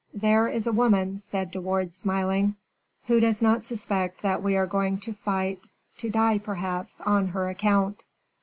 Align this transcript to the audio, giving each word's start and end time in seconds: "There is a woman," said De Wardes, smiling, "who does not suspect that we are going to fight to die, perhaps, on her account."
"There 0.15 0.47
is 0.47 0.65
a 0.65 0.71
woman," 0.73 1.19
said 1.19 1.51
De 1.51 1.61
Wardes, 1.61 1.95
smiling, 1.95 2.55
"who 3.05 3.19
does 3.19 3.39
not 3.39 3.61
suspect 3.61 4.23
that 4.23 4.41
we 4.41 4.55
are 4.55 4.65
going 4.65 4.97
to 5.01 5.13
fight 5.13 5.67
to 5.97 6.09
die, 6.09 6.39
perhaps, 6.39 7.01
on 7.01 7.27
her 7.27 7.47
account." 7.49 8.03